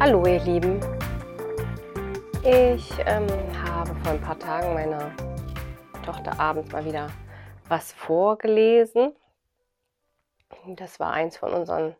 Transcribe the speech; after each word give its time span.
Hallo 0.00 0.26
ihr 0.26 0.40
Lieben. 0.40 0.80
Ich 2.42 2.90
ähm, 3.06 3.26
habe 3.64 3.94
vor 4.02 4.12
ein 4.12 4.20
paar 4.20 4.38
Tagen 4.38 4.74
meiner 4.74 5.12
Tochter 6.04 6.38
abends 6.38 6.72
mal 6.72 6.84
wieder 6.84 7.10
was 7.68 7.92
vorgelesen. 7.92 9.14
Das 10.66 10.98
war 10.98 11.12
eins 11.12 11.36
von 11.36 11.52
unseren 11.54 11.94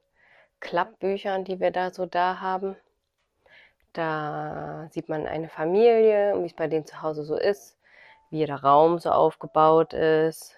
Klappbüchern, 0.59 1.45
die 1.45 1.61
wir 1.61 1.71
da 1.71 1.93
so 1.93 2.05
da 2.05 2.41
haben. 2.41 2.77
Da 3.93 4.89
sieht 4.91 5.09
man 5.09 5.27
eine 5.27 5.49
Familie, 5.49 6.35
wie 6.43 6.47
es 6.47 6.55
bei 6.55 6.67
denen 6.67 6.87
zu 6.87 7.01
Hause 7.01 7.23
so 7.23 7.37
ist, 7.37 7.79
wie 8.29 8.45
der 8.45 8.63
Raum 8.63 8.99
so 8.99 9.11
aufgebaut 9.11 9.93
ist 9.93 10.57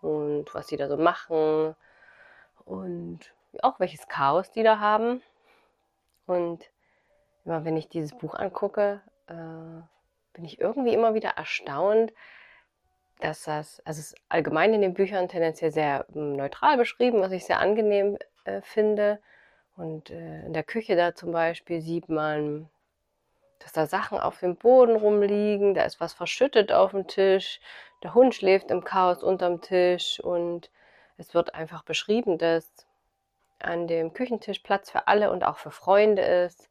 und 0.00 0.52
was 0.52 0.66
sie 0.66 0.76
da 0.76 0.88
so 0.88 0.96
machen 0.96 1.76
und 2.64 3.20
auch 3.62 3.78
welches 3.78 4.08
Chaos 4.08 4.50
die 4.50 4.64
da 4.64 4.80
haben. 4.80 5.22
Und 6.32 6.70
immer 7.44 7.64
wenn 7.64 7.76
ich 7.76 7.88
dieses 7.88 8.16
Buch 8.16 8.34
angucke, 8.34 9.00
äh, 9.28 9.82
bin 10.32 10.44
ich 10.44 10.60
irgendwie 10.60 10.94
immer 10.94 11.14
wieder 11.14 11.30
erstaunt, 11.30 12.12
dass 13.20 13.44
das, 13.44 13.80
also 13.84 14.00
es 14.00 14.12
ist 14.12 14.16
allgemein 14.28 14.74
in 14.74 14.80
den 14.80 14.94
Büchern 14.94 15.28
tendenziell 15.28 15.70
sehr 15.70 16.06
hm, 16.12 16.32
neutral 16.32 16.76
beschrieben, 16.76 17.20
was 17.20 17.32
ich 17.32 17.44
sehr 17.44 17.60
angenehm 17.60 18.18
äh, 18.44 18.62
finde. 18.62 19.20
Und 19.76 20.10
äh, 20.10 20.44
in 20.46 20.52
der 20.52 20.64
Küche 20.64 20.96
da 20.96 21.14
zum 21.14 21.32
Beispiel 21.32 21.80
sieht 21.80 22.08
man, 22.08 22.68
dass 23.60 23.72
da 23.72 23.86
Sachen 23.86 24.18
auf 24.18 24.40
dem 24.40 24.56
Boden 24.56 24.96
rumliegen, 24.96 25.74
da 25.74 25.84
ist 25.84 26.00
was 26.00 26.12
verschüttet 26.12 26.72
auf 26.72 26.90
dem 26.90 27.06
Tisch, 27.06 27.60
der 28.02 28.14
Hund 28.14 28.34
schläft 28.34 28.70
im 28.70 28.82
Chaos 28.82 29.22
unterm 29.22 29.60
Tisch 29.60 30.18
und 30.20 30.70
es 31.16 31.34
wird 31.34 31.54
einfach 31.54 31.84
beschrieben, 31.84 32.38
dass 32.38 32.86
an 33.64 33.86
dem 33.86 34.12
Küchentisch 34.12 34.60
Platz 34.60 34.90
für 34.90 35.08
alle 35.08 35.30
und 35.30 35.44
auch 35.44 35.58
für 35.58 35.70
Freunde 35.70 36.22
ist. 36.22 36.68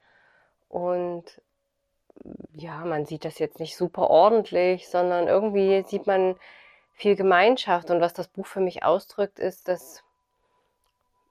Und 0.70 1.42
ja, 2.54 2.86
man 2.86 3.06
sieht 3.06 3.26
das 3.26 3.40
jetzt 3.40 3.60
nicht 3.60 3.76
super 3.76 4.10
ordentlich, 4.10 4.90
sondern 4.90 5.28
irgendwie 5.28 5.84
sieht 5.88 6.08
man 6.08 6.36
viel 6.94 7.16
Gemeinschaft. 7.16 7.90
Und 7.90 8.02
was 8.02 8.14
das 8.14 8.28
Buch 8.28 8.46
für 8.46 8.62
mich 8.62 8.84
ausdrückt, 8.84 9.40
ist, 9.40 9.68
dass 9.68 10.04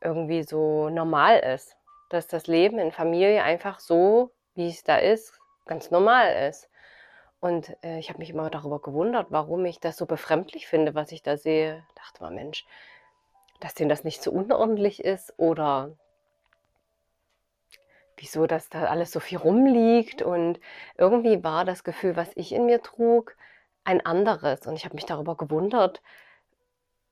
irgendwie 0.00 0.42
so 0.42 0.88
normal 0.88 1.38
ist. 1.38 1.76
Dass 2.08 2.26
das 2.26 2.46
Leben 2.46 2.78
in 2.78 2.92
Familie 2.92 3.42
einfach 3.42 3.78
so, 3.78 4.32
wie 4.54 4.68
es 4.68 4.82
da 4.82 4.96
ist, 4.96 5.38
ganz 5.66 5.90
normal 5.90 6.48
ist. 6.48 6.68
Und 7.40 7.74
äh, 7.82 7.98
ich 7.98 8.10
habe 8.10 8.18
mich 8.18 8.30
immer 8.30 8.50
darüber 8.50 8.80
gewundert, 8.80 9.28
warum 9.30 9.64
ich 9.64 9.80
das 9.80 9.96
so 9.96 10.06
befremdlich 10.06 10.66
finde, 10.66 10.94
was 10.94 11.12
ich 11.12 11.22
da 11.22 11.36
sehe. 11.36 11.84
Ich 11.88 11.94
dachte 11.94 12.22
mal, 12.22 12.30
Mensch, 12.30 12.66
dass 13.60 13.74
denen 13.74 13.88
das 13.90 14.04
nicht 14.04 14.22
so 14.22 14.30
unordentlich 14.32 15.04
ist 15.04 15.34
oder 15.36 15.96
wieso, 18.16 18.46
dass 18.46 18.68
da 18.68 18.84
alles 18.84 19.12
so 19.12 19.20
viel 19.20 19.38
rumliegt. 19.38 20.22
Und 20.22 20.60
irgendwie 20.96 21.42
war 21.42 21.64
das 21.64 21.84
Gefühl, 21.84 22.16
was 22.16 22.30
ich 22.34 22.52
in 22.52 22.66
mir 22.66 22.82
trug, 22.82 23.36
ein 23.84 24.04
anderes. 24.04 24.66
Und 24.66 24.74
ich 24.74 24.84
habe 24.84 24.94
mich 24.94 25.06
darüber 25.06 25.36
gewundert, 25.36 26.02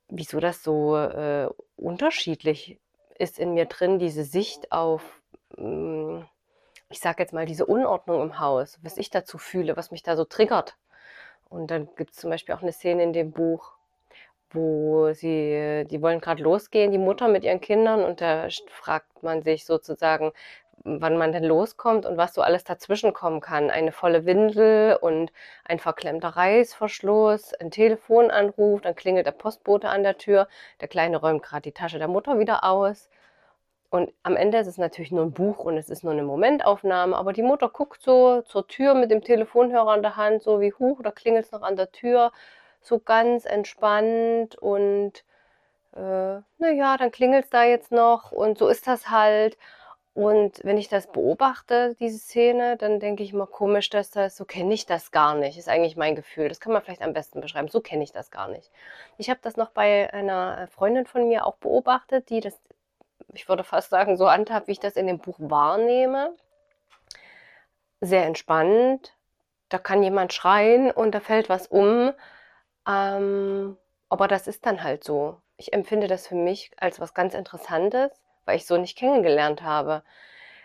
wieso 0.08 0.40
das 0.40 0.62
so 0.62 0.96
äh, 0.96 1.48
unterschiedlich 1.76 2.78
ist 3.18 3.38
in 3.38 3.54
mir 3.54 3.66
drin, 3.66 3.98
diese 3.98 4.24
Sicht 4.24 4.72
auf, 4.72 5.20
mh, 5.56 5.64
hm, 5.64 6.26
ich 6.90 7.00
sage 7.00 7.22
jetzt 7.22 7.34
mal, 7.34 7.44
diese 7.44 7.66
Unordnung 7.66 8.22
im 8.22 8.40
Haus, 8.40 8.78
was 8.82 8.96
ich 8.96 9.10
dazu 9.10 9.36
fühle, 9.36 9.76
was 9.76 9.90
mich 9.90 10.02
da 10.02 10.16
so 10.16 10.24
triggert. 10.24 10.78
Und 11.50 11.70
dann 11.70 11.94
gibt 11.96 12.12
es 12.12 12.16
zum 12.16 12.30
Beispiel 12.30 12.54
auch 12.54 12.62
eine 12.62 12.72
Szene 12.72 13.02
in 13.02 13.12
dem 13.12 13.32
Buch, 13.32 13.77
wo 14.50 15.12
sie, 15.12 15.84
die 15.90 16.02
wollen 16.02 16.20
gerade 16.20 16.42
losgehen, 16.42 16.92
die 16.92 16.98
Mutter 16.98 17.28
mit 17.28 17.44
ihren 17.44 17.60
Kindern, 17.60 18.04
und 18.04 18.20
da 18.20 18.48
fragt 18.68 19.22
man 19.22 19.42
sich 19.42 19.64
sozusagen, 19.64 20.32
wann 20.84 21.16
man 21.16 21.32
denn 21.32 21.44
loskommt 21.44 22.06
und 22.06 22.16
was 22.16 22.34
so 22.34 22.42
alles 22.42 22.64
dazwischen 22.64 23.12
kommen 23.12 23.40
kann. 23.40 23.70
Eine 23.70 23.92
volle 23.92 24.24
Windel 24.26 24.96
und 24.96 25.32
ein 25.64 25.78
verklemmter 25.78 26.28
Reißverschluss, 26.28 27.54
ein 27.54 27.70
Telefonanruf, 27.70 28.80
dann 28.80 28.94
klingelt 28.94 29.26
der 29.26 29.32
Postbote 29.32 29.88
an 29.88 30.02
der 30.02 30.18
Tür, 30.18 30.48
der 30.80 30.88
Kleine 30.88 31.18
räumt 31.18 31.42
gerade 31.42 31.62
die 31.62 31.72
Tasche 31.72 31.98
der 31.98 32.08
Mutter 32.08 32.38
wieder 32.38 32.64
aus. 32.64 33.08
Und 33.90 34.12
am 34.22 34.36
Ende 34.36 34.58
ist 34.58 34.66
es 34.66 34.76
natürlich 34.78 35.12
nur 35.12 35.24
ein 35.24 35.32
Buch 35.32 35.64
und 35.64 35.78
es 35.78 35.88
ist 35.88 36.04
nur 36.04 36.12
eine 36.12 36.22
Momentaufnahme, 36.22 37.16
aber 37.16 37.32
die 37.32 37.42
Mutter 37.42 37.70
guckt 37.70 38.02
so 38.02 38.42
zur 38.42 38.66
Tür 38.68 38.94
mit 38.94 39.10
dem 39.10 39.22
Telefonhörer 39.22 39.96
in 39.96 40.02
der 40.02 40.16
Hand, 40.16 40.42
so 40.42 40.60
wie, 40.60 40.74
huch, 40.74 41.00
da 41.02 41.10
klingelt 41.10 41.46
es 41.46 41.52
noch 41.52 41.62
an 41.62 41.76
der 41.76 41.90
Tür, 41.90 42.30
so 42.80 42.98
ganz 42.98 43.44
entspannt 43.44 44.56
und 44.56 45.24
äh, 45.94 46.40
naja, 46.58 46.96
dann 46.96 47.10
klingelt 47.10 47.44
es 47.44 47.50
da 47.50 47.64
jetzt 47.64 47.92
noch 47.92 48.32
und 48.32 48.58
so 48.58 48.68
ist 48.68 48.86
das 48.86 49.10
halt. 49.10 49.56
Und 50.14 50.64
wenn 50.64 50.78
ich 50.78 50.88
das 50.88 51.06
beobachte, 51.06 51.94
diese 52.00 52.18
Szene, 52.18 52.76
dann 52.76 52.98
denke 52.98 53.22
ich 53.22 53.32
immer 53.32 53.46
komisch, 53.46 53.88
dass 53.88 54.10
das, 54.10 54.36
so 54.36 54.44
kenne 54.44 54.74
ich 54.74 54.84
das 54.84 55.12
gar 55.12 55.36
nicht, 55.36 55.56
ist 55.56 55.68
eigentlich 55.68 55.96
mein 55.96 56.16
Gefühl. 56.16 56.48
Das 56.48 56.58
kann 56.58 56.72
man 56.72 56.82
vielleicht 56.82 57.02
am 57.02 57.12
besten 57.12 57.40
beschreiben. 57.40 57.68
So 57.68 57.80
kenne 57.80 58.02
ich 58.02 58.10
das 58.10 58.32
gar 58.32 58.48
nicht. 58.48 58.68
Ich 59.16 59.30
habe 59.30 59.38
das 59.42 59.56
noch 59.56 59.70
bei 59.70 60.12
einer 60.12 60.66
Freundin 60.72 61.06
von 61.06 61.28
mir 61.28 61.46
auch 61.46 61.54
beobachtet, 61.58 62.30
die 62.30 62.40
das, 62.40 62.58
ich 63.32 63.48
würde 63.48 63.62
fast 63.62 63.90
sagen, 63.90 64.16
so 64.16 64.28
handhabt, 64.28 64.66
wie 64.66 64.72
ich 64.72 64.80
das 64.80 64.96
in 64.96 65.06
dem 65.06 65.20
Buch 65.20 65.36
wahrnehme. 65.38 66.34
Sehr 68.00 68.26
entspannt. 68.26 69.14
Da 69.68 69.78
kann 69.78 70.02
jemand 70.02 70.32
schreien 70.32 70.90
und 70.90 71.14
da 71.14 71.20
fällt 71.20 71.48
was 71.48 71.68
um. 71.68 72.12
Ähm, 72.88 73.76
aber 74.08 74.28
das 74.28 74.48
ist 74.48 74.66
dann 74.66 74.82
halt 74.82 75.04
so. 75.04 75.40
Ich 75.56 75.72
empfinde 75.72 76.08
das 76.08 76.26
für 76.26 76.36
mich 76.36 76.70
als 76.78 77.00
was 77.00 77.14
ganz 77.14 77.34
Interessantes 77.34 78.10
weil 78.48 78.56
ich 78.56 78.66
so 78.66 78.78
nicht 78.78 78.96
kennengelernt 78.98 79.62
habe. 79.62 80.02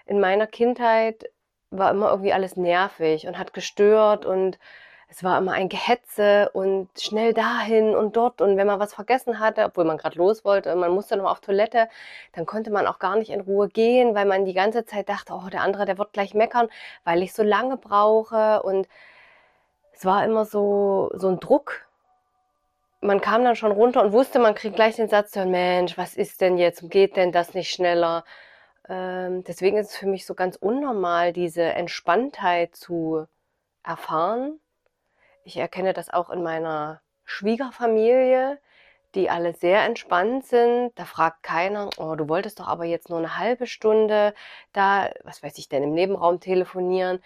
In 0.05 0.19
meiner 0.21 0.47
Kindheit 0.47 1.29
war 1.69 1.91
immer 1.91 2.11
irgendwie 2.11 2.33
alles 2.33 2.55
nervig 2.55 3.27
und 3.27 3.37
hat 3.37 3.53
gestört 3.53 4.25
und 4.25 4.57
es 5.09 5.23
war 5.23 5.37
immer 5.37 5.51
ein 5.51 5.69
Gehetze 5.69 6.49
und 6.53 6.89
schnell 6.97 7.33
dahin 7.33 7.93
und 7.93 8.15
dort. 8.15 8.41
Und 8.41 8.57
wenn 8.57 8.67
man 8.67 8.79
was 8.79 8.93
vergessen 8.93 9.39
hatte, 9.39 9.65
obwohl 9.65 9.83
man 9.83 9.97
gerade 9.97 10.17
los 10.17 10.45
wollte 10.45 10.73
und 10.73 10.79
man 10.79 10.91
musste 10.91 11.17
noch 11.17 11.29
auf 11.29 11.41
Toilette, 11.41 11.89
dann 12.31 12.45
konnte 12.45 12.71
man 12.71 12.87
auch 12.87 12.99
gar 12.99 13.17
nicht 13.17 13.31
in 13.31 13.41
Ruhe 13.41 13.67
gehen, 13.67 14.15
weil 14.15 14.25
man 14.25 14.45
die 14.45 14.53
ganze 14.53 14.85
Zeit 14.85 15.09
dachte, 15.09 15.33
oh, 15.33 15.49
der 15.49 15.61
andere, 15.61 15.85
der 15.85 15.97
wird 15.97 16.13
gleich 16.13 16.33
meckern, 16.33 16.69
weil 17.03 17.21
ich 17.21 17.33
so 17.33 17.43
lange 17.43 17.77
brauche. 17.77 18.63
Und 18.63 18.87
es 19.91 20.05
war 20.05 20.23
immer 20.23 20.45
so, 20.45 21.11
so 21.15 21.27
ein 21.27 21.39
Druck, 21.39 21.85
man 23.03 23.21
kam 23.21 23.43
dann 23.43 23.55
schon 23.55 23.71
runter 23.71 24.01
und 24.03 24.13
wusste, 24.13 24.39
man 24.39 24.55
kriegt 24.55 24.75
gleich 24.75 24.95
den 24.95 25.09
Satz 25.09 25.35
Mensch, 25.35 25.97
was 25.97 26.15
ist 26.15 26.41
denn 26.41 26.57
jetzt? 26.57 26.89
Geht 26.89 27.15
denn 27.17 27.31
das 27.31 27.53
nicht 27.53 27.71
schneller? 27.71 28.23
Ähm, 28.89 29.43
deswegen 29.43 29.77
ist 29.77 29.91
es 29.91 29.97
für 29.97 30.07
mich 30.07 30.25
so 30.25 30.33
ganz 30.35 30.55
unnormal, 30.55 31.33
diese 31.33 31.63
Entspanntheit 31.63 32.75
zu 32.75 33.27
erfahren. 33.83 34.59
Ich 35.43 35.57
erkenne 35.57 35.93
das 35.93 36.09
auch 36.09 36.29
in 36.29 36.43
meiner 36.43 37.01
Schwiegerfamilie, 37.25 38.59
die 39.15 39.29
alle 39.29 39.53
sehr 39.53 39.83
entspannt 39.85 40.45
sind. 40.47 40.91
Da 40.95 41.05
fragt 41.05 41.43
keiner, 41.43 41.89
oh, 41.97 42.15
du 42.15 42.29
wolltest 42.29 42.59
doch 42.59 42.67
aber 42.67 42.85
jetzt 42.85 43.09
nur 43.09 43.19
eine 43.19 43.37
halbe 43.37 43.67
Stunde 43.67 44.33
da, 44.73 45.11
was 45.23 45.43
weiß 45.43 45.57
ich 45.57 45.69
denn, 45.69 45.83
im 45.83 45.93
Nebenraum 45.93 46.39
telefonieren. 46.39 47.21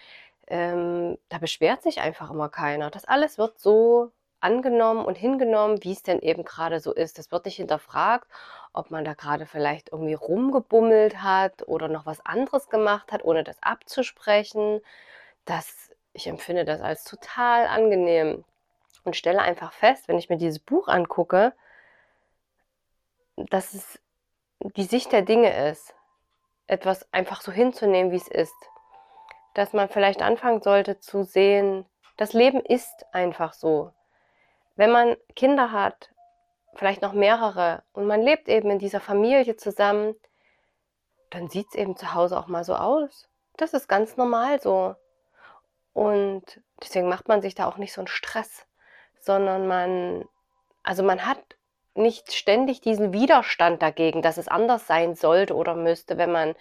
Ähm, 0.48 1.18
da 1.28 1.38
beschwert 1.38 1.82
sich 1.82 2.00
einfach 2.00 2.30
immer 2.30 2.48
keiner. 2.48 2.90
Das 2.90 3.04
alles 3.04 3.38
wird 3.38 3.58
so 3.60 4.12
angenommen 4.40 5.04
und 5.04 5.16
hingenommen, 5.16 5.82
wie 5.82 5.92
es 5.92 6.02
denn 6.02 6.20
eben 6.20 6.44
gerade 6.44 6.80
so 6.80 6.92
ist. 6.92 7.18
Es 7.18 7.32
wird 7.32 7.44
nicht 7.44 7.56
hinterfragt, 7.56 8.28
ob 8.72 8.90
man 8.90 9.04
da 9.04 9.14
gerade 9.14 9.46
vielleicht 9.46 9.90
irgendwie 9.92 10.14
rumgebummelt 10.14 11.22
hat 11.22 11.66
oder 11.66 11.88
noch 11.88 12.06
was 12.06 12.24
anderes 12.24 12.68
gemacht 12.68 13.12
hat, 13.12 13.24
ohne 13.24 13.44
das 13.44 13.62
abzusprechen. 13.62 14.80
Das, 15.44 15.90
ich 16.12 16.26
empfinde 16.26 16.64
das 16.64 16.80
als 16.80 17.04
total 17.04 17.66
angenehm 17.66 18.44
und 19.04 19.16
stelle 19.16 19.40
einfach 19.40 19.72
fest, 19.72 20.08
wenn 20.08 20.18
ich 20.18 20.28
mir 20.28 20.36
dieses 20.36 20.58
Buch 20.58 20.88
angucke, 20.88 21.52
dass 23.36 23.74
es 23.74 24.00
die 24.60 24.84
Sicht 24.84 25.12
der 25.12 25.22
Dinge 25.22 25.70
ist, 25.70 25.94
etwas 26.66 27.12
einfach 27.12 27.40
so 27.40 27.52
hinzunehmen, 27.52 28.12
wie 28.12 28.16
es 28.16 28.28
ist. 28.28 28.54
Dass 29.54 29.72
man 29.72 29.88
vielleicht 29.88 30.22
anfangen 30.22 30.62
sollte 30.62 31.00
zu 31.00 31.24
sehen, 31.24 31.86
das 32.16 32.32
Leben 32.32 32.60
ist 32.60 33.06
einfach 33.12 33.52
so. 33.52 33.92
Wenn 34.78 34.92
man 34.92 35.16
Kinder 35.34 35.72
hat, 35.72 36.10
vielleicht 36.76 37.02
noch 37.02 37.12
mehrere, 37.12 37.82
und 37.92 38.06
man 38.06 38.22
lebt 38.22 38.48
eben 38.48 38.70
in 38.70 38.78
dieser 38.78 39.00
Familie 39.00 39.56
zusammen, 39.56 40.14
dann 41.30 41.48
sieht 41.48 41.66
es 41.70 41.74
eben 41.74 41.96
zu 41.96 42.14
Hause 42.14 42.38
auch 42.38 42.46
mal 42.46 42.62
so 42.62 42.76
aus. 42.76 43.28
Das 43.56 43.74
ist 43.74 43.88
ganz 43.88 44.16
normal 44.16 44.60
so. 44.60 44.94
Und 45.94 46.60
deswegen 46.80 47.08
macht 47.08 47.26
man 47.26 47.42
sich 47.42 47.56
da 47.56 47.66
auch 47.66 47.76
nicht 47.76 47.92
so 47.92 48.02
einen 48.02 48.06
Stress, 48.06 48.66
sondern 49.18 49.66
man, 49.66 50.28
also 50.84 51.02
man 51.02 51.26
hat 51.26 51.40
nicht 51.94 52.32
ständig 52.32 52.80
diesen 52.80 53.12
Widerstand 53.12 53.82
dagegen, 53.82 54.22
dass 54.22 54.36
es 54.36 54.46
anders 54.46 54.86
sein 54.86 55.16
sollte 55.16 55.56
oder 55.56 55.74
müsste, 55.74 56.18
wenn 56.18 56.30
man 56.30 56.54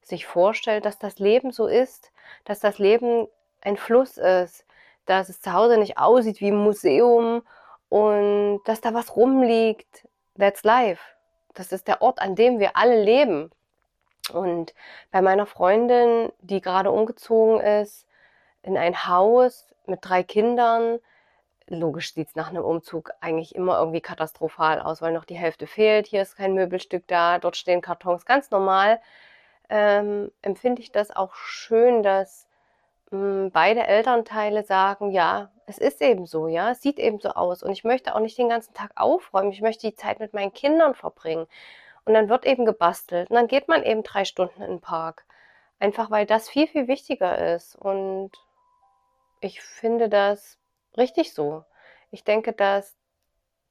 sich 0.00 0.24
vorstellt, 0.24 0.86
dass 0.86 0.98
das 0.98 1.18
Leben 1.18 1.52
so 1.52 1.66
ist, 1.66 2.12
dass 2.46 2.60
das 2.60 2.78
Leben 2.78 3.28
ein 3.60 3.76
Fluss 3.76 4.16
ist, 4.16 4.64
dass 5.04 5.28
es 5.28 5.42
zu 5.42 5.52
Hause 5.52 5.76
nicht 5.76 5.98
aussieht 5.98 6.40
wie 6.40 6.50
ein 6.50 6.56
Museum 6.56 7.42
und 7.88 8.60
dass 8.64 8.80
da 8.80 8.94
was 8.94 9.16
rumliegt. 9.16 10.06
That's 10.38 10.64
life. 10.64 11.02
Das 11.54 11.72
ist 11.72 11.88
der 11.88 12.02
Ort, 12.02 12.20
an 12.20 12.34
dem 12.34 12.58
wir 12.58 12.76
alle 12.76 13.02
leben. 13.02 13.50
Und 14.32 14.74
bei 15.10 15.22
meiner 15.22 15.46
Freundin, 15.46 16.30
die 16.40 16.60
gerade 16.60 16.90
umgezogen 16.90 17.60
ist, 17.60 18.06
in 18.62 18.76
ein 18.76 19.06
Haus 19.08 19.74
mit 19.86 20.00
drei 20.02 20.22
Kindern, 20.22 20.98
logisch 21.66 22.14
sieht 22.14 22.28
es 22.28 22.36
nach 22.36 22.50
einem 22.50 22.64
Umzug 22.64 23.12
eigentlich 23.20 23.54
immer 23.54 23.78
irgendwie 23.78 24.00
katastrophal 24.00 24.80
aus, 24.80 25.02
weil 25.02 25.12
noch 25.12 25.24
die 25.24 25.36
Hälfte 25.36 25.66
fehlt. 25.66 26.06
Hier 26.06 26.22
ist 26.22 26.36
kein 26.36 26.54
Möbelstück 26.54 27.06
da, 27.08 27.38
dort 27.38 27.56
stehen 27.56 27.80
Kartons, 27.80 28.24
ganz 28.26 28.50
normal. 28.50 29.00
Ähm, 29.70 30.30
empfinde 30.42 30.82
ich 30.82 30.92
das 30.92 31.14
auch 31.14 31.34
schön, 31.34 32.02
dass 32.02 32.46
mh, 33.10 33.18
hm, 33.18 33.50
beide 33.52 33.86
Elternteile 33.86 34.64
sagen, 34.64 35.10
ja, 35.10 35.50
es 35.68 35.78
ist 35.78 36.00
eben 36.00 36.26
so, 36.26 36.48
ja, 36.48 36.70
es 36.70 36.80
sieht 36.80 36.98
eben 36.98 37.20
so 37.20 37.30
aus 37.30 37.62
und 37.62 37.70
ich 37.72 37.84
möchte 37.84 38.14
auch 38.14 38.20
nicht 38.20 38.38
den 38.38 38.48
ganzen 38.48 38.72
Tag 38.72 38.92
aufräumen, 38.96 39.52
ich 39.52 39.60
möchte 39.60 39.86
die 39.86 39.94
Zeit 39.94 40.18
mit 40.18 40.32
meinen 40.32 40.52
Kindern 40.52 40.94
verbringen. 40.94 41.46
Und 42.06 42.14
dann 42.14 42.30
wird 42.30 42.46
eben 42.46 42.64
gebastelt 42.64 43.28
und 43.28 43.36
dann 43.36 43.48
geht 43.48 43.68
man 43.68 43.82
eben 43.82 44.02
drei 44.02 44.24
Stunden 44.24 44.62
in 44.62 44.70
den 44.70 44.80
Park. 44.80 45.26
Einfach 45.78 46.10
weil 46.10 46.24
das 46.24 46.48
viel, 46.48 46.66
viel 46.66 46.88
wichtiger 46.88 47.54
ist. 47.54 47.76
Und 47.76 48.32
ich 49.40 49.60
finde 49.60 50.08
das 50.08 50.58
richtig 50.96 51.34
so. 51.34 51.64
Ich 52.10 52.24
denke, 52.24 52.54
dass 52.54 52.96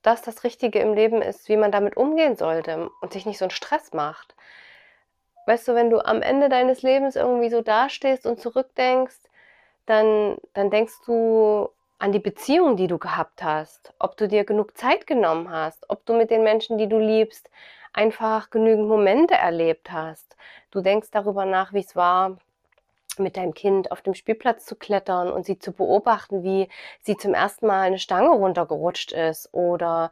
das 0.04 0.22
das 0.22 0.44
Richtige 0.44 0.80
im 0.80 0.94
Leben 0.94 1.24
ist, 1.24 1.50
wie 1.50 1.58
man 1.58 1.72
damit 1.72 1.98
umgehen 1.98 2.36
sollte 2.36 2.90
und 3.02 3.12
sich 3.12 3.26
nicht 3.26 3.40
so 3.40 3.46
einen 3.46 3.52
Stress 3.52 3.92
macht. 3.94 4.36
Weißt 5.48 5.68
du, 5.68 5.74
wenn 5.74 5.90
du 5.90 6.06
am 6.06 6.22
Ende 6.22 6.48
deines 6.48 6.84
Lebens 6.84 7.16
irgendwie 7.16 7.50
so 7.50 7.62
dastehst 7.62 8.28
und 8.28 8.40
zurückdenkst, 8.40 9.18
dann, 9.88 10.38
dann 10.54 10.70
denkst 10.70 10.94
du 11.08 11.70
an 12.00 12.12
die 12.12 12.20
Beziehung, 12.20 12.78
die 12.78 12.88
du 12.88 12.98
gehabt 12.98 13.44
hast, 13.44 13.94
ob 14.00 14.18
du 14.18 14.28
dir 14.28 14.44
genug 14.44 14.78
Zeit 14.78 15.08
genommen 15.08 15.50
hast, 15.50 15.90
ob 15.90 16.06
du 16.06 16.14
mit 16.14 16.30
den 16.30 16.44
Menschen, 16.44 16.78
die 16.78 16.88
du 16.88 17.00
liebst, 17.00 17.50
einfach 17.94 18.50
genügend 18.52 18.88
Momente 18.88 19.34
erlebt 19.34 19.92
hast. 19.92 20.36
Du 20.72 20.82
denkst 20.82 21.10
darüber 21.12 21.46
nach, 21.46 21.74
wie 21.74 21.80
es 21.80 21.96
war, 21.96 22.38
mit 23.18 23.36
deinem 23.36 23.56
Kind 23.56 23.92
auf 23.92 24.02
dem 24.02 24.14
Spielplatz 24.14 24.66
zu 24.66 24.76
klettern 24.76 25.32
und 25.32 25.46
sie 25.46 25.58
zu 25.58 25.72
beobachten, 25.72 26.44
wie 26.44 26.70
sie 27.02 27.18
zum 27.18 27.34
ersten 27.34 27.66
Mal 27.66 27.82
eine 27.82 27.98
Stange 27.98 28.30
runtergerutscht 28.30 29.12
ist 29.12 29.52
oder 29.54 30.12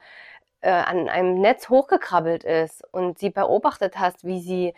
äh, 0.62 0.72
an 0.72 1.08
einem 1.08 1.40
Netz 1.40 1.70
hochgekrabbelt 1.70 2.44
ist 2.44 2.84
und 2.92 3.20
sie 3.20 3.30
beobachtet 3.30 4.00
hast, 4.00 4.26
wie 4.26 4.40
sie 4.40 4.74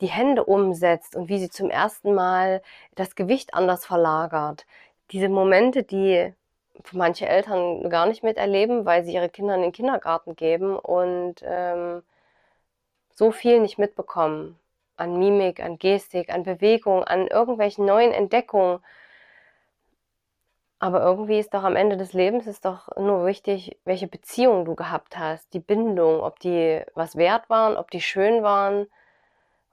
die 0.00 0.06
Hände 0.06 0.44
umsetzt 0.44 1.16
und 1.16 1.28
wie 1.28 1.38
sie 1.38 1.50
zum 1.50 1.70
ersten 1.70 2.14
Mal 2.14 2.62
das 2.94 3.16
Gewicht 3.16 3.54
anders 3.54 3.84
verlagert. 3.86 4.66
Diese 5.10 5.28
Momente, 5.28 5.82
die 5.82 6.32
manche 6.92 7.26
Eltern 7.26 7.88
gar 7.90 8.06
nicht 8.06 8.22
miterleben, 8.22 8.84
weil 8.84 9.04
sie 9.04 9.14
ihre 9.14 9.28
Kinder 9.28 9.54
in 9.54 9.62
den 9.62 9.72
Kindergarten 9.72 10.36
geben 10.36 10.76
und 10.78 11.36
ähm, 11.44 12.02
so 13.14 13.30
viel 13.30 13.60
nicht 13.60 13.78
mitbekommen 13.78 14.58
an 14.96 15.18
Mimik, 15.18 15.60
an 15.60 15.78
Gestik, 15.78 16.32
an 16.32 16.44
Bewegung, 16.44 17.04
an 17.04 17.26
irgendwelchen 17.26 17.84
neuen 17.86 18.12
Entdeckungen. 18.12 18.80
Aber 20.78 21.02
irgendwie 21.02 21.38
ist 21.38 21.54
doch 21.54 21.64
am 21.64 21.76
Ende 21.76 21.96
des 21.96 22.12
Lebens 22.12 22.46
ist 22.46 22.64
doch 22.64 22.88
nur 22.96 23.26
wichtig, 23.26 23.78
welche 23.84 24.06
Beziehung 24.06 24.64
du 24.64 24.74
gehabt 24.74 25.16
hast, 25.18 25.54
die 25.54 25.60
Bindung, 25.60 26.20
ob 26.20 26.38
die 26.40 26.82
was 26.94 27.16
wert 27.16 27.48
waren, 27.48 27.76
ob 27.76 27.90
die 27.90 28.00
schön 28.00 28.42
waren. 28.42 28.86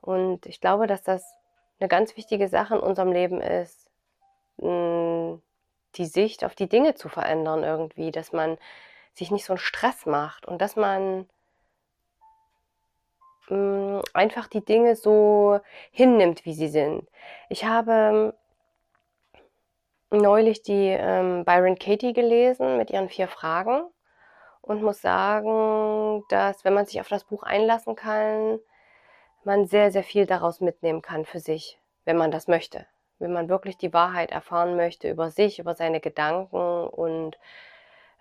Und 0.02 0.46
ich 0.46 0.62
glaube, 0.62 0.88
dass 0.88 1.04
das 1.04 1.24
eine 1.80 1.90
ganz 1.90 2.16
wichtige 2.18 2.48
Sache 2.48 2.76
in 2.76 2.82
unserem 2.82 3.12
Leben 3.12 3.42
ist, 3.42 3.90
hm, 4.60 5.42
die 5.96 6.06
Sicht 6.06 6.44
auf 6.44 6.56
die 6.56 6.70
Dinge 6.70 6.96
zu 6.96 7.10
verändern 7.10 7.64
irgendwie, 7.64 8.12
dass 8.12 8.34
man 8.34 8.58
sich 9.14 9.32
nicht 9.32 9.46
so 9.46 9.54
einen 9.54 9.60
Stress 9.60 10.06
macht 10.06 10.46
und 10.46 10.62
dass 10.62 10.76
man 10.76 11.28
mh, 13.50 14.02
einfach 14.14 14.48
die 14.48 14.64
Dinge 14.64 14.96
so 14.96 15.60
hinnimmt, 15.92 16.46
wie 16.46 16.54
sie 16.54 16.70
sind. 16.70 17.08
Ich 17.50 17.66
habe 17.66 18.34
neulich 20.10 20.62
die 20.64 20.90
ähm, 20.90 21.46
Byron 21.46 21.78
Katie 21.78 22.14
gelesen 22.14 22.78
mit 22.78 22.90
ihren 22.92 23.10
vier 23.10 23.28
Fragen 23.28 23.84
und 24.62 24.84
muss 24.84 25.02
sagen, 25.02 26.24
dass 26.30 26.64
wenn 26.66 26.74
man 26.74 26.86
sich 26.86 27.02
auf 27.02 27.08
das 27.08 27.24
Buch 27.26 27.44
einlassen 27.44 27.96
kann, 27.96 28.60
man 29.44 29.66
sehr, 29.66 29.92
sehr 29.92 30.04
viel 30.04 30.26
daraus 30.26 30.62
mitnehmen 30.62 31.02
kann 31.02 31.26
für 31.26 31.40
sich, 31.40 31.80
wenn 32.06 32.18
man 32.18 32.32
das 32.32 32.48
möchte. 32.48 32.86
Wenn 33.22 33.34
man 33.34 33.50
wirklich 33.50 33.78
die 33.78 33.94
Wahrheit 33.94 34.32
erfahren 34.32 34.76
möchte 34.76 35.10
über 35.10 35.30
sich, 35.30 35.60
über 35.60 35.76
seine 35.76 36.00
Gedanken 36.00 36.88
und 36.88 37.38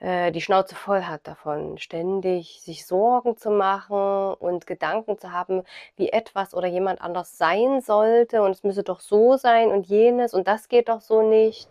äh, 0.00 0.32
die 0.32 0.40
Schnauze 0.40 0.74
voll 0.74 1.02
hat 1.04 1.26
davon, 1.26 1.78
ständig 1.78 2.60
sich 2.62 2.86
Sorgen 2.86 3.36
zu 3.36 3.50
machen 3.50 4.34
und 4.34 4.66
Gedanken 4.66 5.18
zu 5.18 5.32
haben, 5.32 5.62
wie 5.96 6.10
etwas 6.10 6.54
oder 6.54 6.66
jemand 6.68 7.00
anders 7.02 7.38
sein 7.38 7.80
sollte 7.82 8.42
und 8.42 8.50
es 8.52 8.64
müsse 8.64 8.82
doch 8.82 9.00
so 9.00 9.36
sein 9.36 9.68
und 9.70 9.86
jenes 9.86 10.34
und 10.34 10.48
das 10.48 10.68
geht 10.68 10.88
doch 10.88 11.00
so 11.00 11.22
nicht. 11.22 11.68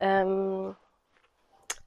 Ähm, 0.00 0.76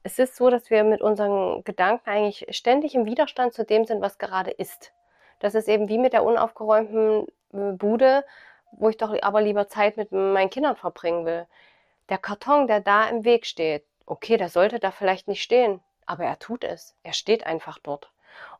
es 0.02 0.18
ist 0.20 0.36
so, 0.36 0.50
dass 0.50 0.70
wir 0.70 0.84
mit 0.84 1.00
unseren 1.02 1.64
Gedanken 1.64 2.08
eigentlich 2.08 2.46
ständig 2.50 2.94
im 2.94 3.06
Widerstand 3.06 3.54
zu 3.54 3.64
dem 3.64 3.84
sind, 3.84 4.00
was 4.00 4.18
gerade 4.18 4.52
ist. 4.52 4.92
Das 5.40 5.54
ist 5.54 5.68
eben 5.68 5.88
wie 5.88 5.98
mit 5.98 6.12
der 6.12 6.24
unaufgeräumten 6.24 7.26
äh, 7.52 7.72
Bude, 7.72 8.24
wo 8.72 8.88
ich 8.88 8.96
doch 8.96 9.14
aber 9.22 9.40
lieber 9.40 9.68
Zeit 9.68 9.96
mit 9.96 10.12
meinen 10.12 10.50
Kindern 10.50 10.76
verbringen 10.76 11.24
will. 11.24 11.46
Der 12.08 12.18
Karton, 12.18 12.66
der 12.66 12.80
da 12.80 13.08
im 13.08 13.24
Weg 13.24 13.46
steht, 13.46 13.84
okay, 14.06 14.36
der 14.36 14.48
sollte 14.48 14.78
da 14.78 14.90
vielleicht 14.90 15.28
nicht 15.28 15.42
stehen, 15.42 15.80
aber 16.06 16.24
er 16.24 16.38
tut 16.38 16.64
es. 16.64 16.94
Er 17.02 17.12
steht 17.12 17.46
einfach 17.46 17.78
dort. 17.78 18.10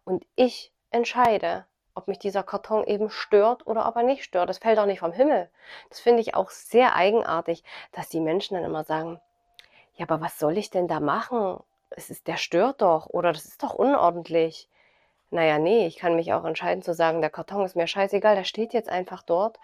Und 0.04 0.24
ich 0.34 0.72
entscheide, 0.90 1.66
ob 1.94 2.08
mich 2.08 2.18
dieser 2.18 2.42
Karton 2.42 2.84
eben 2.84 3.10
stört 3.10 3.66
oder 3.66 3.88
ob 3.88 3.96
er 3.96 4.02
nicht 4.02 4.24
stört. 4.24 4.48
Das 4.48 4.58
fällt 4.58 4.78
auch 4.78 4.86
nicht 4.86 5.00
vom 5.00 5.12
Himmel. 5.12 5.48
Das 5.88 6.00
finde 6.00 6.20
ich 6.20 6.34
auch 6.34 6.50
sehr 6.50 6.94
eigenartig, 6.94 7.64
dass 7.92 8.08
die 8.08 8.20
Menschen 8.20 8.54
dann 8.54 8.64
immer 8.64 8.84
sagen, 8.84 9.20
ja, 9.96 10.06
aber 10.06 10.20
was 10.20 10.38
soll 10.38 10.58
ich 10.58 10.70
denn 10.70 10.88
da 10.88 11.00
machen? 11.00 11.58
Es 11.90 12.10
ist, 12.10 12.26
der 12.26 12.36
stört 12.36 12.82
doch 12.82 13.06
oder 13.06 13.32
das 13.32 13.46
ist 13.46 13.62
doch 13.62 13.74
unordentlich. 13.74 14.68
Naja, 15.30 15.58
nee, 15.58 15.86
ich 15.86 15.96
kann 15.96 16.16
mich 16.16 16.32
auch 16.32 16.44
entscheiden 16.44 16.82
zu 16.82 16.92
sagen, 16.92 17.20
der 17.20 17.30
Karton 17.30 17.64
ist 17.64 17.76
mir 17.76 17.86
scheißegal, 17.86 18.36
der 18.36 18.44
steht 18.44 18.74
jetzt 18.74 18.88
einfach 18.88 19.22
dort 19.22 19.58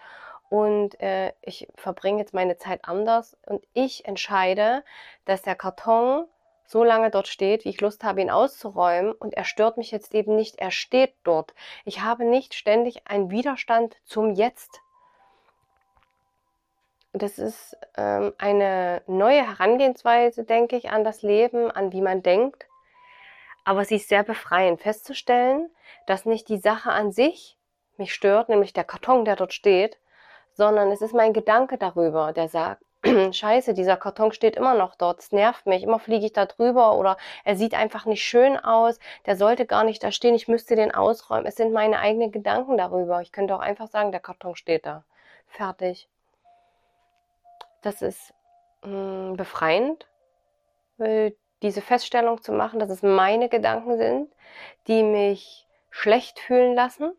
und 0.53 0.99
äh, 1.01 1.33
ich 1.41 1.67
verbringe 1.73 2.19
jetzt 2.19 2.35
meine 2.35 2.57
Zeit 2.57 2.81
anders 2.83 3.35
und 3.47 3.65
ich 3.73 4.05
entscheide, 4.05 4.83
dass 5.25 5.41
der 5.41 5.55
Karton 5.55 6.27
so 6.67 6.83
lange 6.83 7.09
dort 7.09 7.27
steht, 7.27 7.65
wie 7.65 7.69
ich 7.69 7.81
Lust 7.81 8.03
habe, 8.03 8.21
ihn 8.21 8.29
auszuräumen 8.29 9.13
und 9.13 9.33
er 9.33 9.45
stört 9.45 9.77
mich 9.77 9.89
jetzt 9.89 10.13
eben 10.13 10.35
nicht, 10.35 10.59
er 10.59 10.69
steht 10.69 11.15
dort. 11.23 11.55
Ich 11.85 12.01
habe 12.01 12.23
nicht 12.23 12.53
ständig 12.53 13.07
einen 13.07 13.31
Widerstand 13.31 13.97
zum 14.05 14.35
Jetzt. 14.35 14.79
Das 17.13 17.39
ist 17.39 17.75
ähm, 17.97 18.31
eine 18.37 19.01
neue 19.07 19.41
Herangehensweise, 19.41 20.43
denke 20.43 20.75
ich, 20.75 20.91
an 20.91 21.03
das 21.03 21.23
Leben, 21.23 21.71
an 21.71 21.91
wie 21.93 22.01
man 22.01 22.21
denkt. 22.21 22.67
Aber 23.65 23.85
sie 23.85 23.95
ist 23.95 24.07
sehr 24.07 24.21
befreiend 24.21 24.81
festzustellen, 24.81 25.71
dass 26.05 26.25
nicht 26.25 26.47
die 26.47 26.59
Sache 26.59 26.91
an 26.91 27.11
sich 27.11 27.57
mich 27.97 28.13
stört, 28.13 28.49
nämlich 28.49 28.73
der 28.73 28.83
Karton, 28.83 29.25
der 29.25 29.35
dort 29.35 29.53
steht, 29.53 29.97
sondern 30.53 30.91
es 30.91 31.01
ist 31.01 31.13
mein 31.13 31.33
Gedanke 31.33 31.77
darüber, 31.77 32.33
der 32.33 32.47
sagt, 32.47 32.83
Scheiße, 33.33 33.73
dieser 33.73 33.97
Karton 33.97 34.31
steht 34.31 34.55
immer 34.55 34.75
noch 34.75 34.95
dort, 34.95 35.19
es 35.19 35.31
nervt 35.31 35.65
mich, 35.65 35.83
immer 35.83 35.99
fliege 35.99 36.25
ich 36.25 36.33
da 36.33 36.45
drüber 36.45 36.97
oder 36.97 37.17
er 37.43 37.55
sieht 37.55 37.73
einfach 37.73 38.05
nicht 38.05 38.23
schön 38.23 38.57
aus, 38.57 38.99
der 39.25 39.35
sollte 39.35 39.65
gar 39.65 39.83
nicht 39.83 40.03
da 40.03 40.11
stehen, 40.11 40.35
ich 40.35 40.47
müsste 40.47 40.75
den 40.75 40.93
ausräumen. 40.93 41.45
Es 41.45 41.55
sind 41.55 41.73
meine 41.73 41.99
eigenen 41.99 42.31
Gedanken 42.31 42.77
darüber. 42.77 43.21
Ich 43.21 43.31
könnte 43.31 43.55
auch 43.55 43.59
einfach 43.59 43.89
sagen, 43.89 44.11
der 44.11 44.21
Karton 44.21 44.55
steht 44.55 44.85
da. 44.85 45.03
Fertig. 45.47 46.07
Das 47.81 48.01
ist 48.01 48.33
mh, 48.83 48.89
hm, 48.89 49.37
befreiend, 49.37 50.07
diese 51.61 51.81
Feststellung 51.81 52.41
zu 52.41 52.53
machen, 52.53 52.79
dass 52.79 52.89
es 52.89 53.03
meine 53.03 53.49
Gedanken 53.49 53.97
sind, 53.97 54.31
die 54.87 55.03
mich 55.03 55.67
schlecht 55.89 56.39
fühlen 56.39 56.75
lassen 56.75 57.13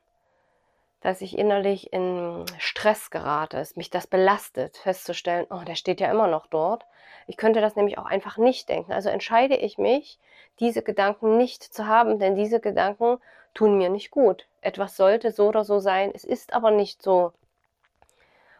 dass 1.04 1.20
ich 1.20 1.36
innerlich 1.36 1.92
in 1.92 2.46
Stress 2.56 3.10
gerate, 3.10 3.58
es 3.58 3.76
mich 3.76 3.90
das 3.90 4.06
belastet, 4.06 4.78
festzustellen, 4.78 5.46
oh, 5.50 5.60
der 5.66 5.74
steht 5.74 6.00
ja 6.00 6.10
immer 6.10 6.28
noch 6.28 6.46
dort. 6.46 6.86
Ich 7.26 7.36
könnte 7.36 7.60
das 7.60 7.76
nämlich 7.76 7.98
auch 7.98 8.06
einfach 8.06 8.38
nicht 8.38 8.70
denken. 8.70 8.90
Also 8.90 9.10
entscheide 9.10 9.54
ich 9.54 9.76
mich, 9.76 10.18
diese 10.60 10.80
Gedanken 10.80 11.36
nicht 11.36 11.62
zu 11.62 11.86
haben, 11.86 12.18
denn 12.18 12.36
diese 12.36 12.58
Gedanken 12.58 13.18
tun 13.52 13.76
mir 13.76 13.90
nicht 13.90 14.10
gut. 14.10 14.48
Etwas 14.62 14.96
sollte 14.96 15.30
so 15.30 15.48
oder 15.48 15.62
so 15.62 15.78
sein, 15.78 16.10
es 16.14 16.24
ist 16.24 16.54
aber 16.54 16.70
nicht 16.70 17.02
so. 17.02 17.34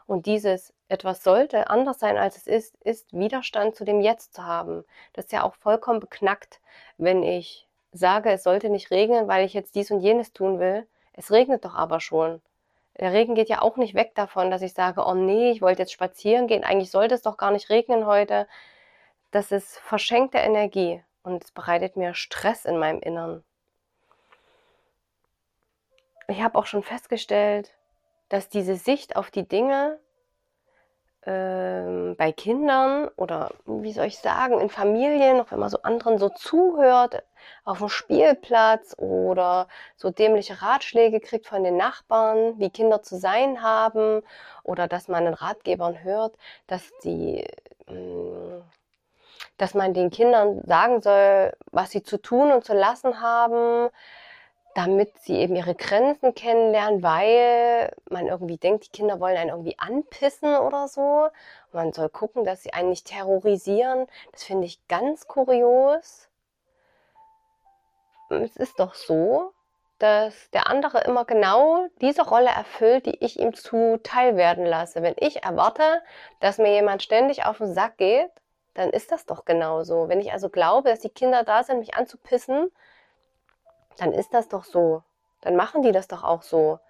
Und 0.07 0.27
dieses 0.27 0.75
etwas 0.89 1.25
sollte 1.25 1.71
anders 1.71 1.99
sein, 1.99 2.19
als 2.19 2.37
es 2.37 2.47
ist, 2.47 2.77
ist 2.85 3.11
Widerstand 3.15 3.75
zu 3.75 3.87
dem 3.87 4.03
Jetzt 4.03 4.35
zu 4.35 4.45
haben. 4.45 4.85
Das 5.15 5.25
ist 5.25 5.33
ja 5.33 5.45
auch 5.45 5.55
vollkommen 5.55 5.99
beknackt, 5.99 6.61
wenn 6.99 7.23
ich 7.23 7.67
sage, 7.93 8.31
es 8.33 8.43
sollte 8.43 8.69
nicht 8.69 8.91
regnen, 8.91 9.29
weil 9.29 9.47
ich 9.47 9.55
jetzt 9.55 9.77
dies 9.77 9.91
und 9.91 10.01
jenes 10.01 10.35
tun 10.35 10.59
will 10.59 10.87
es 11.17 11.31
regnet 11.31 11.65
doch 11.65 11.75
aber 11.75 12.01
schon. 12.01 12.41
Der 13.01 13.13
Regen 13.13 13.35
geht 13.35 13.49
ja 13.49 13.61
auch 13.61 13.77
nicht 13.77 13.95
weg 13.95 14.15
davon, 14.15 14.51
dass 14.51 14.63
ich 14.63 14.73
sage, 14.73 15.05
oh 15.05 15.15
nee, 15.15 15.51
ich 15.51 15.63
wollte 15.63 15.83
jetzt 15.83 15.93
spazieren 15.93 16.47
gehen. 16.47 16.63
Eigentlich 16.63 16.91
sollte 16.91 17.15
es 17.15 17.23
doch 17.23 17.37
gar 17.37 17.51
nicht 17.51 17.71
regnen 17.71 18.07
heute. 18.07 18.47
Das 19.33 19.51
ist 19.51 19.79
verschenkte 19.79 20.39
Energie 20.39 21.03
und 21.25 21.43
es 21.43 21.51
bereitet 21.51 21.97
mir 21.97 22.15
Stress 22.15 22.65
in 22.65 22.79
meinem 22.79 23.01
Innern. 23.01 23.43
Ich 26.29 26.41
habe 26.41 26.57
auch 26.59 26.67
schon 26.67 26.83
festgestellt, 26.83 27.75
dass 28.29 28.49
diese 28.49 28.77
Sicht 28.77 29.17
auf 29.17 29.31
die 29.31 29.47
Dinge 29.47 29.99
ähm, 31.27 32.17
bei 32.17 32.33
Kindern 32.33 33.09
oder 33.17 33.51
wie 33.67 33.93
soll 33.93 34.07
ich 34.07 34.19
sagen, 34.19 34.61
in 34.61 34.69
Familien, 34.69 35.41
auch 35.41 35.51
wenn 35.51 35.59
man 35.59 35.71
so 35.71 35.81
anderen 35.83 36.19
so 36.19 36.29
zuhört, 36.29 37.23
auf 37.65 37.79
dem 37.79 37.89
Spielplatz 37.89 38.95
oder 38.99 39.69
so 39.97 40.11
dämliche 40.11 40.61
Ratschläge 40.63 41.21
kriegt 41.21 41.47
von 41.47 41.65
den 41.65 41.77
Nachbarn, 41.77 42.59
wie 42.59 42.71
Kinder 42.71 43.03
zu 43.03 43.17
sein 43.17 43.63
haben 43.63 44.23
oder 44.63 44.87
dass 44.89 45.09
man 45.09 45.25
den 45.25 45.35
Ratgebern 45.35 46.03
hört, 46.03 46.37
dass 46.67 46.83
die, 47.05 47.47
mm, 47.87 48.63
dass 49.57 49.75
man 49.75 49.95
den 49.95 50.11
Kindern 50.11 50.63
sagen 50.65 51.01
soll, 51.01 51.53
was 51.71 51.91
sie 51.91 52.03
zu 52.03 52.19
tun 52.19 52.53
und 52.53 52.65
zu 52.65 52.75
lassen 52.75 53.21
haben, 53.21 53.91
damit 54.75 55.17
sie 55.21 55.37
eben 55.37 55.55
ihre 55.55 55.75
Grenzen 55.75 56.35
kennenlernen, 56.35 57.03
weil 57.03 57.93
man 58.11 58.27
irgendwie 58.27 58.57
denkt, 58.57 58.87
die 58.87 58.91
Kinder 58.91 59.21
wollen 59.21 59.37
einen 59.37 59.51
irgendwie 59.51 59.79
anpissen 59.79 60.57
oder 60.57 60.89
so. 60.89 61.29
Man 61.73 61.93
soll 61.93 62.09
gucken, 62.09 62.45
dass 62.45 62.63
sie 62.63 62.73
einen 62.73 62.91
nicht 62.91 63.07
terrorisieren. 63.07 64.07
Das 64.33 64.45
finde 64.45 64.67
ich 64.67 64.87
ganz 64.89 65.27
kurios. 65.29 66.29
Es 68.31 68.57
ist 68.57 68.81
doch 68.81 68.95
so, 68.95 69.53
dass 69.99 70.51
der 70.51 70.69
andere 70.69 71.03
immer 71.03 71.25
genau 71.25 71.87
diese 72.01 72.23
Rolle 72.23 72.49
erfüllt, 72.49 73.07
die 73.07 73.25
ich 73.25 73.39
ihm 73.39 73.55
zuteil 73.55 74.37
werden 74.37 74.67
lasse. 74.67 75.03
Wenn 75.03 75.15
ich 75.19 75.45
erwarte, 75.45 76.03
dass 76.41 76.59
mir 76.59 76.73
jemand 76.73 77.03
ständig 77.03 77.45
auf 77.45 77.59
den 77.59 77.73
Sack 77.73 77.99
geht, 77.99 78.31
dann 78.75 78.91
ist 78.91 79.13
das 79.13 79.25
doch 79.25 79.45
genauso. 79.45 80.09
Wenn 80.09 80.21
ich 80.21 80.33
also 80.33 80.49
glaube, 80.49 80.91
dass 80.91 80.99
die 80.99 81.11
Kinder 81.11 81.45
da 81.45 81.63
sind, 81.63 81.79
mich 81.79 81.95
anzupissen, 81.95 82.73
dann 83.97 84.13
ist 84.13 84.35
das 84.35 84.49
doch 84.49 84.65
so. 84.65 85.03
Dann 85.45 85.57
machen 85.57 85.83
die 85.83 85.93
das 85.93 86.09
doch 86.09 86.25
auch 86.25 86.43
so. 86.43 86.81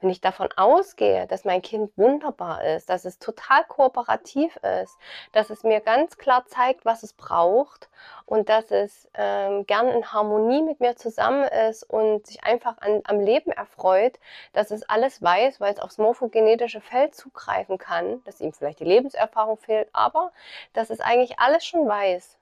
Wenn 0.00 0.08
ich 0.08 0.20
davon 0.20 0.48
ausgehe, 0.56 1.26
dass 1.26 1.44
mein 1.44 1.62
Kind 1.62 1.90
wunderbar 1.96 2.62
ist, 2.62 2.88
dass 2.88 3.04
es 3.04 3.18
total 3.18 3.64
kooperativ 3.64 4.56
ist, 4.82 4.96
dass 5.32 5.50
es 5.50 5.64
mir 5.64 5.80
ganz 5.80 6.16
klar 6.16 6.46
zeigt, 6.46 6.84
was 6.84 7.02
es 7.02 7.12
braucht 7.12 7.88
und 8.24 8.48
dass 8.48 8.70
es 8.70 9.08
ähm, 9.14 9.66
gern 9.66 9.88
in 9.88 10.12
Harmonie 10.12 10.62
mit 10.62 10.78
mir 10.78 10.94
zusammen 10.94 11.42
ist 11.42 11.82
und 11.82 12.24
sich 12.28 12.44
einfach 12.44 12.78
an, 12.78 13.00
am 13.04 13.18
Leben 13.18 13.50
erfreut, 13.50 14.20
dass 14.52 14.70
es 14.70 14.88
alles 14.88 15.20
weiß, 15.20 15.60
weil 15.60 15.72
es 15.72 15.80
aufs 15.80 15.98
morphogenetische 15.98 16.80
Feld 16.80 17.16
zugreifen 17.16 17.78
kann, 17.78 18.22
dass 18.24 18.40
ihm 18.40 18.52
vielleicht 18.52 18.78
die 18.78 18.84
Lebenserfahrung 18.84 19.58
fehlt, 19.58 19.88
aber 19.92 20.32
dass 20.72 20.90
es 20.90 21.00
eigentlich 21.00 21.40
alles 21.40 21.66
schon 21.66 21.88
weiß, 21.88 22.38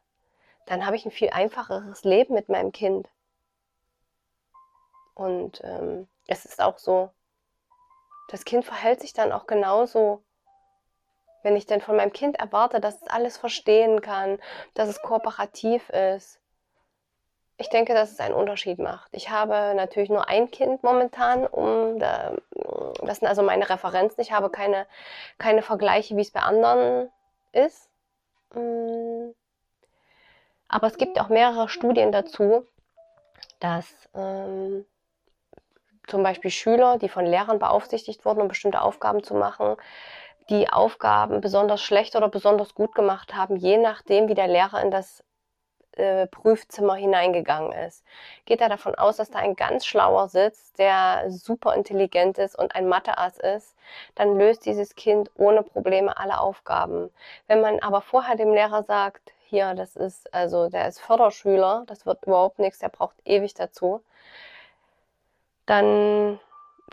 dann 0.66 0.84
habe 0.84 0.96
ich 0.96 1.06
ein 1.06 1.10
viel 1.10 1.30
einfacheres 1.30 2.04
Leben 2.04 2.34
mit 2.34 2.50
meinem 2.50 2.72
Kind. 2.72 3.08
Und 5.14 5.60
ähm, 5.64 6.08
es 6.26 6.44
ist 6.44 6.62
auch 6.62 6.78
so, 6.78 7.10
das 8.28 8.44
Kind 8.44 8.64
verhält 8.64 9.00
sich 9.00 9.12
dann 9.12 9.32
auch 9.32 9.46
genauso. 9.46 10.22
Wenn 11.42 11.56
ich 11.56 11.66
denn 11.66 11.80
von 11.80 11.96
meinem 11.96 12.12
Kind 12.12 12.38
erwarte, 12.38 12.80
dass 12.80 13.02
es 13.02 13.08
alles 13.08 13.36
verstehen 13.36 14.00
kann, 14.00 14.38
dass 14.74 14.88
es 14.88 15.02
kooperativ 15.02 15.90
ist. 15.90 16.38
Ich 17.58 17.68
denke, 17.68 17.94
dass 17.94 18.12
es 18.12 18.20
einen 18.20 18.34
Unterschied 18.34 18.78
macht. 18.78 19.08
Ich 19.12 19.30
habe 19.30 19.74
natürlich 19.74 20.08
nur 20.08 20.28
ein 20.28 20.50
Kind 20.50 20.82
momentan, 20.82 21.46
um 21.46 21.98
da, 21.98 22.36
das 23.02 23.18
sind 23.18 23.28
also 23.28 23.42
meine 23.42 23.68
Referenzen. 23.68 24.20
Ich 24.20 24.32
habe 24.32 24.50
keine, 24.50 24.86
keine 25.38 25.62
Vergleiche, 25.62 26.16
wie 26.16 26.22
es 26.22 26.30
bei 26.30 26.40
anderen 26.40 27.10
ist. 27.52 27.88
Mm. 28.54 29.30
Aber 30.68 30.86
es 30.86 30.96
gibt 30.96 31.20
auch 31.20 31.28
mehrere 31.28 31.68
Studien 31.68 32.12
dazu, 32.12 32.66
dass 33.60 33.86
ähm, 34.14 34.86
zum 36.06 36.22
Beispiel 36.22 36.50
Schüler, 36.50 36.98
die 36.98 37.08
von 37.08 37.26
Lehrern 37.26 37.58
beaufsichtigt 37.58 38.24
wurden, 38.24 38.42
um 38.42 38.48
bestimmte 38.48 38.82
Aufgaben 38.82 39.22
zu 39.22 39.34
machen, 39.34 39.76
die 40.50 40.68
Aufgaben 40.68 41.40
besonders 41.40 41.80
schlecht 41.82 42.16
oder 42.16 42.28
besonders 42.28 42.74
gut 42.74 42.94
gemacht 42.94 43.34
haben, 43.34 43.56
je 43.56 43.78
nachdem, 43.78 44.28
wie 44.28 44.34
der 44.34 44.48
Lehrer 44.48 44.82
in 44.82 44.90
das 44.90 45.22
äh, 45.96 46.26
Prüfzimmer 46.26 46.94
hineingegangen 46.94 47.72
ist. 47.72 48.02
Geht 48.46 48.60
er 48.62 48.70
davon 48.70 48.94
aus, 48.94 49.18
dass 49.18 49.30
da 49.30 49.40
ein 49.40 49.56
ganz 49.56 49.84
schlauer 49.84 50.28
sitzt, 50.28 50.78
der 50.78 51.30
super 51.30 51.74
intelligent 51.74 52.38
ist 52.38 52.58
und 52.58 52.74
ein 52.74 52.88
Matheass 52.88 53.38
ist, 53.38 53.76
dann 54.14 54.38
löst 54.38 54.64
dieses 54.64 54.94
Kind 54.94 55.30
ohne 55.36 55.62
Probleme 55.62 56.16
alle 56.16 56.40
Aufgaben. 56.40 57.10
Wenn 57.46 57.60
man 57.60 57.80
aber 57.80 58.00
vorher 58.00 58.36
dem 58.36 58.52
Lehrer 58.54 58.82
sagt, 58.84 59.32
hier, 59.44 59.74
das 59.74 59.96
ist, 59.96 60.32
also 60.32 60.70
der 60.70 60.88
ist 60.88 60.98
Förderschüler, 60.98 61.84
das 61.86 62.06
wird 62.06 62.24
überhaupt 62.24 62.58
nichts, 62.58 62.78
der 62.78 62.88
braucht 62.88 63.16
ewig 63.26 63.52
dazu, 63.52 64.02
dann 65.66 66.40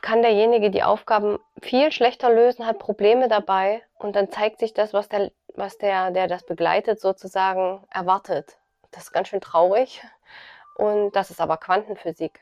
kann 0.01 0.21
derjenige 0.21 0.69
die 0.71 0.83
Aufgaben 0.83 1.39
viel 1.61 1.91
schlechter 1.91 2.29
lösen, 2.29 2.65
hat 2.65 2.79
Probleme 2.79 3.27
dabei 3.27 3.83
und 3.97 4.15
dann 4.15 4.31
zeigt 4.31 4.59
sich 4.59 4.73
das, 4.73 4.93
was 4.93 5.09
der, 5.09 5.31
was 5.55 5.77
der, 5.77 6.11
der 6.11 6.27
das 6.27 6.43
begleitet, 6.43 7.01
sozusagen 7.01 7.83
erwartet. 7.89 8.57
Das 8.91 9.03
ist 9.03 9.11
ganz 9.11 9.27
schön 9.27 9.41
traurig 9.41 10.01
und 10.75 11.11
das 11.15 11.31
ist 11.31 11.41
aber 11.41 11.57
Quantenphysik. 11.57 12.39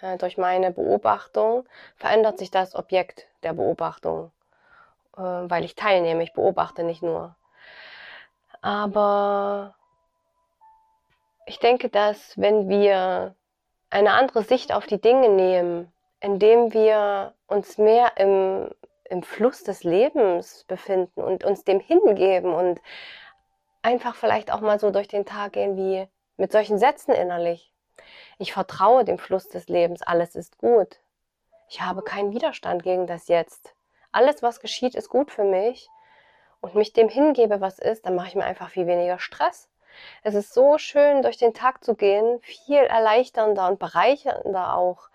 Äh, 0.00 0.18
durch 0.18 0.38
meine 0.38 0.70
Beobachtung 0.70 1.66
verändert 1.96 2.38
sich 2.38 2.50
das 2.50 2.74
Objekt 2.74 3.26
der 3.42 3.52
Beobachtung, 3.54 4.30
äh, 5.16 5.20
weil 5.20 5.64
ich 5.64 5.74
teilnehme, 5.74 6.22
ich 6.22 6.32
beobachte 6.32 6.84
nicht 6.84 7.02
nur. 7.02 7.34
Aber 8.62 9.74
ich 11.46 11.58
denke, 11.58 11.88
dass 11.88 12.38
wenn 12.38 12.68
wir 12.68 13.34
eine 13.90 14.12
andere 14.12 14.42
Sicht 14.42 14.72
auf 14.72 14.86
die 14.86 15.00
Dinge 15.00 15.28
nehmen, 15.28 15.92
indem 16.20 16.72
wir 16.72 17.34
uns 17.46 17.78
mehr 17.78 18.16
im, 18.16 18.70
im 19.04 19.22
Fluss 19.22 19.62
des 19.62 19.84
Lebens 19.84 20.64
befinden 20.64 21.22
und 21.22 21.44
uns 21.44 21.64
dem 21.64 21.80
hingeben 21.80 22.52
und 22.54 22.80
einfach 23.82 24.16
vielleicht 24.16 24.52
auch 24.52 24.60
mal 24.60 24.80
so 24.80 24.90
durch 24.90 25.08
den 25.08 25.26
Tag 25.26 25.52
gehen 25.52 25.76
wie 25.76 26.08
mit 26.36 26.50
solchen 26.50 26.78
Sätzen 26.78 27.12
innerlich. 27.12 27.72
Ich 28.38 28.52
vertraue 28.52 29.04
dem 29.04 29.18
Fluss 29.18 29.48
des 29.48 29.68
Lebens, 29.68 30.02
alles 30.02 30.34
ist 30.34 30.58
gut. 30.58 31.00
Ich 31.68 31.80
habe 31.80 32.02
keinen 32.02 32.32
Widerstand 32.32 32.82
gegen 32.82 33.06
das 33.06 33.28
Jetzt. 33.28 33.74
Alles, 34.10 34.42
was 34.42 34.60
geschieht, 34.60 34.94
ist 34.94 35.08
gut 35.08 35.30
für 35.30 35.44
mich 35.44 35.88
und 36.60 36.74
mich 36.74 36.92
dem 36.92 37.08
hingebe, 37.08 37.60
was 37.60 37.78
ist, 37.78 38.06
dann 38.06 38.14
mache 38.14 38.28
ich 38.28 38.34
mir 38.34 38.44
einfach 38.44 38.70
viel 38.70 38.86
weniger 38.86 39.18
Stress. 39.18 39.68
Es 40.22 40.34
ist 40.34 40.54
so 40.54 40.78
schön, 40.78 41.22
durch 41.22 41.36
den 41.36 41.54
Tag 41.54 41.84
zu 41.84 41.94
gehen, 41.94 42.40
viel 42.42 42.78
erleichternder 42.78 43.68
und 43.68 43.78
bereichernder 43.78 44.76
auch, 44.76 45.08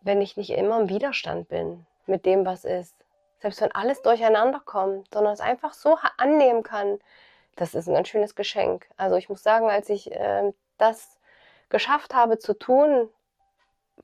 wenn 0.00 0.20
ich 0.20 0.36
nicht 0.36 0.50
immer 0.50 0.80
im 0.80 0.88
Widerstand 0.88 1.48
bin 1.48 1.86
mit 2.06 2.24
dem, 2.26 2.46
was 2.46 2.64
ist. 2.64 2.94
Selbst 3.40 3.60
wenn 3.60 3.72
alles 3.72 4.02
durcheinander 4.02 4.60
kommt, 4.64 5.12
sondern 5.12 5.32
es 5.32 5.40
einfach 5.40 5.72
so 5.72 5.98
annehmen 6.16 6.62
kann, 6.62 6.98
das 7.56 7.74
ist 7.74 7.88
ein 7.88 7.94
ganz 7.94 8.08
schönes 8.08 8.34
Geschenk. 8.34 8.88
Also 8.96 9.16
ich 9.16 9.28
muss 9.28 9.42
sagen, 9.42 9.68
als 9.68 9.88
ich 9.88 10.12
äh, 10.12 10.52
das 10.78 11.18
geschafft 11.68 12.14
habe 12.14 12.38
zu 12.38 12.54
tun, 12.54 13.10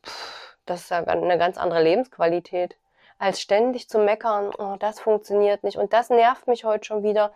pff, 0.04 0.56
das 0.66 0.82
ist 0.82 0.90
ja 0.90 1.04
eine 1.04 1.38
ganz 1.38 1.58
andere 1.58 1.82
Lebensqualität, 1.82 2.76
als 3.18 3.40
ständig 3.40 3.88
zu 3.88 3.98
meckern, 3.98 4.52
oh, 4.58 4.76
das 4.78 5.00
funktioniert 5.00 5.62
nicht 5.62 5.78
und 5.78 5.92
das 5.92 6.10
nervt 6.10 6.48
mich 6.48 6.64
heute 6.64 6.84
schon 6.84 7.02
wieder 7.02 7.32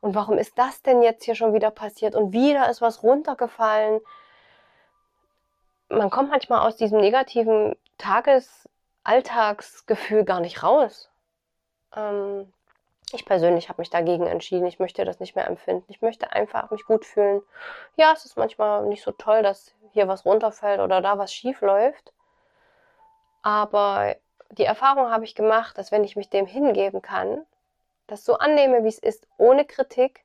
und 0.00 0.14
warum 0.14 0.38
ist 0.38 0.58
das 0.58 0.80
denn 0.82 1.02
jetzt 1.02 1.24
hier 1.24 1.34
schon 1.34 1.52
wieder 1.52 1.70
passiert 1.70 2.14
und 2.14 2.32
wieder 2.32 2.70
ist 2.70 2.80
was 2.80 3.02
runtergefallen. 3.02 4.00
Man 5.88 6.10
kommt 6.10 6.30
manchmal 6.30 6.66
aus 6.66 6.76
diesem 6.76 7.00
negativen 7.00 7.76
Tagesalltagsgefühl 7.98 10.24
gar 10.24 10.40
nicht 10.40 10.62
raus. 10.62 11.10
Ähm, 11.94 12.50
ich 13.12 13.26
persönlich 13.26 13.68
habe 13.68 13.82
mich 13.82 13.90
dagegen 13.90 14.26
entschieden. 14.26 14.66
Ich 14.66 14.78
möchte 14.78 15.04
das 15.04 15.20
nicht 15.20 15.34
mehr 15.34 15.46
empfinden. 15.46 15.84
Ich 15.88 16.00
möchte 16.00 16.32
einfach 16.32 16.70
mich 16.70 16.84
gut 16.84 17.04
fühlen. 17.04 17.42
Ja, 17.96 18.12
es 18.12 18.24
ist 18.24 18.36
manchmal 18.36 18.86
nicht 18.86 19.02
so 19.02 19.12
toll, 19.12 19.42
dass 19.42 19.74
hier 19.92 20.08
was 20.08 20.24
runterfällt 20.24 20.80
oder 20.80 21.00
da 21.00 21.18
was 21.18 21.34
schief 21.34 21.60
läuft. 21.60 22.12
Aber 23.42 24.14
die 24.50 24.64
Erfahrung 24.64 25.10
habe 25.10 25.24
ich 25.24 25.34
gemacht, 25.34 25.76
dass 25.76 25.90
wenn 25.90 26.04
ich 26.04 26.16
mich 26.16 26.30
dem 26.30 26.46
hingeben 26.46 27.02
kann, 27.02 27.44
das 28.10 28.24
so 28.24 28.34
annehme, 28.34 28.84
wie 28.84 28.88
es 28.88 28.98
ist, 28.98 29.26
ohne 29.38 29.64
Kritik, 29.64 30.24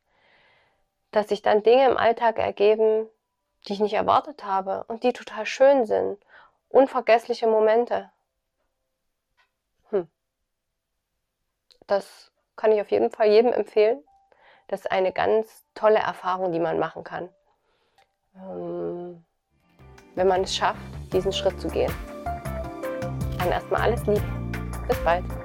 dass 1.11 1.29
sich 1.29 1.41
dann 1.41 1.63
Dinge 1.63 1.87
im 1.87 1.97
Alltag 1.97 2.39
ergeben, 2.39 3.07
die 3.67 3.73
ich 3.73 3.79
nicht 3.79 3.93
erwartet 3.93 4.43
habe 4.43 4.83
und 4.87 5.03
die 5.03 5.13
total 5.13 5.45
schön 5.45 5.85
sind. 5.85 6.17
Unvergessliche 6.69 7.47
Momente. 7.47 8.11
Hm. 9.89 10.09
Das 11.87 12.31
kann 12.55 12.71
ich 12.71 12.81
auf 12.81 12.91
jeden 12.91 13.11
Fall 13.11 13.27
jedem 13.27 13.53
empfehlen. 13.53 14.03
Das 14.67 14.81
ist 14.81 14.91
eine 14.91 15.13
ganz 15.13 15.63
tolle 15.75 15.99
Erfahrung, 15.99 16.51
die 16.51 16.59
man 16.59 16.79
machen 16.79 17.03
kann. 17.03 17.29
Ähm, 18.35 19.23
wenn 20.15 20.27
man 20.27 20.41
es 20.41 20.55
schafft, 20.55 20.81
diesen 21.13 21.31
Schritt 21.31 21.59
zu 21.61 21.67
gehen. 21.67 21.93
Dann 23.37 23.51
erstmal 23.51 23.81
alles 23.81 24.05
lieb. 24.07 24.23
Bis 24.87 24.97
bald. 25.03 25.44